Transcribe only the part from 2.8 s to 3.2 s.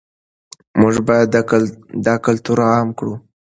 کړو.